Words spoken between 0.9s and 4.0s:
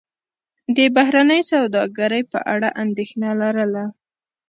بهرنۍ سوداګرۍ په اړه اندېښنه لرله.